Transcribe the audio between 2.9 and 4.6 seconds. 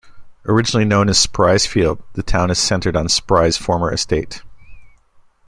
on Spry's former estate.